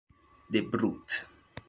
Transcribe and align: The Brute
The 0.49 0.61
Brute 0.65 1.29